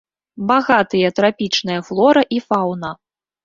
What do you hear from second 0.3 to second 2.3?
Багатыя трапічныя флора